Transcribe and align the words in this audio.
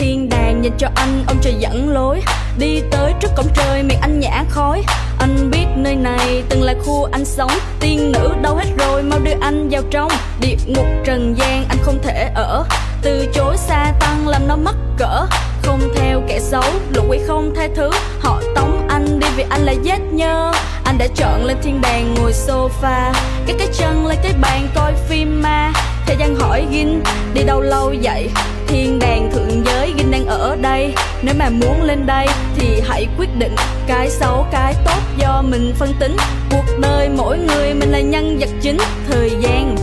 Thiên 0.00 0.28
đàng 0.28 0.64
dành 0.64 0.78
cho 0.78 0.88
anh, 0.94 1.24
ông 1.26 1.36
trời 1.42 1.54
dẫn 1.58 1.88
lối. 1.88 2.22
Đi 2.58 2.80
tới 2.90 3.12
trước 3.20 3.28
cổng 3.36 3.48
trời, 3.54 3.82
miệng 3.82 4.00
anh 4.00 4.20
nhả 4.20 4.44
khói. 4.50 4.82
Anh 5.18 5.50
biết 5.50 5.66
nơi 5.76 5.96
này 5.96 6.42
từng 6.48 6.62
là 6.62 6.74
khu 6.84 7.08
anh 7.12 7.24
sống. 7.24 7.50
Tiên 7.80 8.12
nữ 8.12 8.30
đâu 8.42 8.56
hết 8.56 8.64
rồi, 8.78 9.02
mau 9.02 9.18
đưa 9.18 9.34
anh 9.40 9.68
vào 9.70 9.82
trong. 9.90 10.12
Địa 10.40 10.56
ngục 10.66 10.84
trần 11.04 11.34
gian, 11.38 11.64
anh 11.68 11.78
không 11.82 11.98
thể 12.02 12.30
ở. 12.34 12.64
Từ 13.02 13.26
chối 13.34 13.56
xa 13.56 13.92
tăng, 14.00 14.28
làm 14.28 14.48
nó 14.48 14.56
mất 14.56 14.76
cỡ. 14.98 15.26
Không 15.62 15.80
theo 15.96 16.22
kẻ 16.28 16.40
xấu 16.40 16.64
lũ 16.94 17.02
quỷ 17.08 17.18
không 17.26 17.54
tha 17.56 17.68
thứ. 17.76 17.90
Họ 18.20 18.42
tống 18.54 18.86
anh 18.88 19.20
đi 19.20 19.26
vì 19.36 19.44
anh 19.50 19.60
là 19.60 19.74
vết 19.84 19.98
nhơ. 20.12 20.52
Anh 20.84 20.98
đã 20.98 21.06
chọn 21.16 21.44
lên 21.44 21.56
thiên 21.62 21.80
đàng 21.80 22.14
ngồi 22.14 22.32
sofa. 22.32 23.12
Cái 23.46 23.56
cái 23.58 23.68
chân 23.78 24.06
lên 24.06 24.18
cái 24.22 24.32
bàn 24.40 24.68
coi 24.74 24.92
phim 25.08 25.42
ma. 25.42 25.72
Thời 26.06 26.16
gian 26.16 26.36
hỏi 26.36 26.66
gin, 26.70 27.02
đi 27.34 27.42
đâu 27.42 27.60
lâu 27.60 27.94
vậy? 28.02 28.30
Thiên 28.70 28.98
đàng 28.98 29.30
thượng 29.32 29.64
giới 29.64 29.92
gin 29.96 30.10
đang 30.10 30.26
ở 30.26 30.56
đây. 30.60 30.94
Nếu 31.22 31.34
mà 31.38 31.50
muốn 31.50 31.82
lên 31.82 32.06
đây 32.06 32.26
thì 32.56 32.80
hãy 32.88 33.06
quyết 33.18 33.28
định 33.38 33.54
cái 33.86 34.10
xấu, 34.10 34.46
cái 34.52 34.74
tốt 34.84 35.00
do 35.16 35.42
mình 35.42 35.74
phân 35.78 35.92
tính. 36.00 36.16
Cuộc 36.50 36.78
đời 36.80 37.08
mỗi 37.16 37.38
người 37.38 37.74
mình 37.74 37.90
là 37.90 38.00
nhân 38.00 38.38
vật 38.40 38.48
chính. 38.62 38.78
Thời 39.08 39.30
gian 39.40 39.76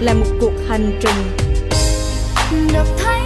là 0.00 0.14
một 0.14 0.26
cuộc 0.40 0.52
hành 0.68 1.00
trình. 1.00 1.36
Được 2.72 2.86
thấy 2.98 3.20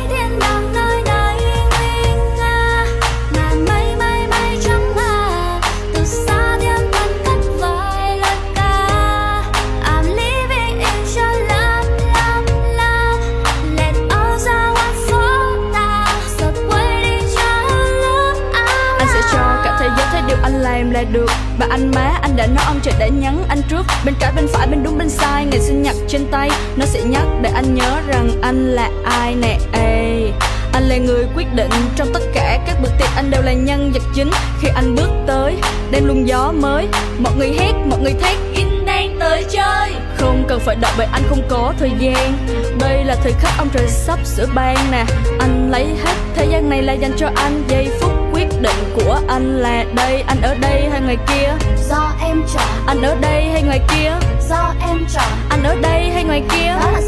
em 20.80 20.90
là 20.90 21.02
được. 21.12 21.30
Và 21.58 21.66
anh 21.70 21.90
má, 21.94 22.18
anh 22.22 22.36
đã 22.36 22.46
nói 22.46 22.64
ông 22.66 22.80
trời 22.82 22.94
đã 22.98 23.08
nhắn 23.08 23.44
anh 23.48 23.62
trước. 23.68 23.86
Bên 24.04 24.14
trái, 24.20 24.32
bên 24.36 24.46
phải, 24.52 24.66
bên 24.66 24.82
đúng, 24.82 24.98
bên 24.98 25.08
sai, 25.08 25.44
ngày 25.44 25.60
sinh 25.60 25.82
nhật 25.82 25.96
trên 26.08 26.26
tay. 26.30 26.50
Nó 26.76 26.86
sẽ 26.86 27.02
nhắc 27.02 27.24
để 27.42 27.50
anh 27.54 27.74
nhớ 27.74 28.00
rằng 28.08 28.30
anh 28.42 28.70
là 28.70 28.90
ai 29.04 29.34
nè. 29.34 29.58
Ê, 29.72 30.30
anh 30.72 30.82
là 30.82 30.96
người 30.96 31.24
quyết 31.36 31.54
định. 31.54 31.70
Trong 31.96 32.12
tất 32.14 32.20
cả 32.34 32.58
các 32.66 32.76
bữa 32.82 32.88
tiệc, 32.98 33.08
anh 33.16 33.30
đều 33.30 33.42
là 33.42 33.52
nhân 33.52 33.92
vật 33.94 34.02
chính. 34.14 34.30
Khi 34.60 34.68
anh 34.74 34.94
bước 34.94 35.10
tới, 35.26 35.56
đem 35.90 36.06
luôn 36.06 36.28
gió 36.28 36.52
mới. 36.52 36.86
Mọi 37.18 37.32
người 37.38 37.52
hét, 37.58 37.72
mọi 37.86 37.98
người 38.00 38.14
thét, 38.22 38.36
in 38.54 38.84
đang 38.86 39.16
tới 39.20 39.44
chơi. 39.50 39.92
Không 40.16 40.44
cần 40.48 40.60
phải 40.60 40.76
đợi, 40.76 40.92
bởi 40.98 41.06
anh 41.12 41.22
không 41.28 41.42
có 41.48 41.72
thời 41.78 41.90
gian. 41.98 42.32
Đây 42.80 43.04
là 43.04 43.14
thời 43.22 43.32
khắc 43.32 43.52
ông 43.58 43.68
trời 43.72 43.88
sắp 43.88 44.18
sửa 44.24 44.46
ban 44.54 44.76
nè. 44.90 45.04
Anh 45.40 45.70
lấy 45.70 45.86
hết 46.04 46.14
thế 46.34 46.46
gian 46.50 46.70
này 46.70 46.82
là 46.82 46.92
dành 46.92 47.12
cho 47.16 47.30
anh. 47.34 47.62
Giây 47.68 47.88
phút 48.00 48.19
định 48.62 48.94
của 48.94 49.20
anh 49.28 49.60
là 49.60 49.84
đây 49.94 50.24
anh 50.26 50.42
ở 50.42 50.54
đây 50.60 50.88
hay 50.90 51.00
ngoài 51.00 51.16
kia? 51.26 51.66
Do 51.88 52.12
em 52.22 52.42
chọn. 52.54 52.68
Anh 52.86 53.02
ở 53.02 53.16
đây 53.20 53.44
hay 53.52 53.62
ngoài 53.62 53.80
kia? 53.88 54.12
Do 54.48 54.74
em 54.88 55.06
chọn. 55.14 55.32
Anh 55.50 55.62
ở 55.62 55.76
đây 55.82 56.10
hay 56.10 56.24
ngoài 56.24 56.42
kia? 56.50 56.76
Đó 56.80 56.90
là 56.90 57.00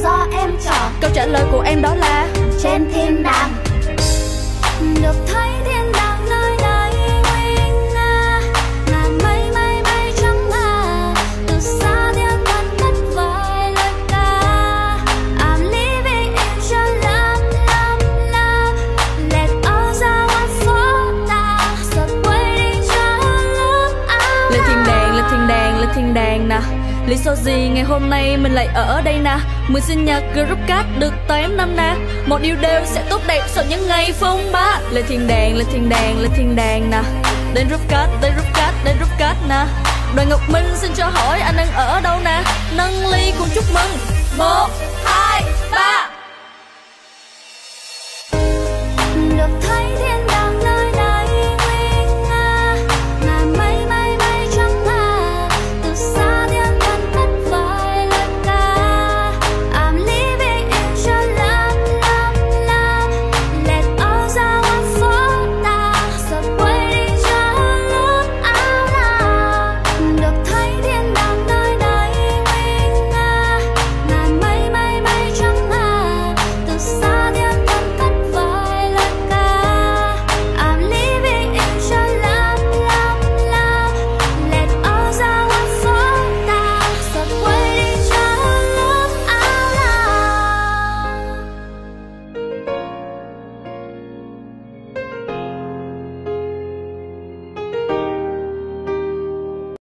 lý 27.07 27.17
do 27.17 27.35
gì 27.35 27.69
ngày 27.75 27.85
hôm 27.85 28.11
nay 28.11 28.37
mình 28.37 28.53
lại 28.53 28.67
ở 28.75 29.03
đây 29.05 29.19
nè? 29.19 29.39
Mình 29.69 29.83
sinh 29.83 30.05
nhật 30.05 30.23
group 30.35 30.59
cát 30.67 30.87
được 30.99 31.13
8 31.29 31.57
năm 31.57 31.77
nè. 31.77 31.95
Một 32.27 32.39
điều 32.43 32.57
đều 32.61 32.81
sẽ 32.85 33.05
tốt 33.11 33.21
đẹp 33.27 33.43
sau 33.47 33.65
những 33.69 33.89
ngày 33.89 34.13
phong 34.13 34.53
ba. 34.53 34.81
Lên 34.91 35.05
thiên 35.09 35.27
đàng 35.27 35.57
lên 35.57 35.67
thiên 35.73 35.89
đàng 35.89 36.21
lên 36.21 36.31
thiên 36.37 36.57
đàng 36.57 36.91
nè. 36.91 37.03
Đến 37.55 37.69
group 37.69 37.89
cát 37.89 38.09
đến 38.23 38.33
group 38.35 38.55
cát 38.55 38.75
đến 38.85 38.97
group 38.97 39.19
cát 39.19 39.37
nè. 39.49 39.67
Đoàn 40.17 40.29
ngọc 40.29 40.41
minh 40.49 40.67
xin 40.75 40.91
cho 40.95 41.07
hỏi 41.07 41.41
anh 41.41 41.57
đang 41.57 41.73
ở 41.73 42.01
đâu 42.01 42.19
nè? 42.25 42.43
Nâng 42.77 43.07
ly 43.07 43.33
cùng 43.39 43.49
chúc 43.55 43.65
mừng. 43.75 43.99
Một, 44.39 44.69
hai, 45.05 45.43
ba. 45.73 46.12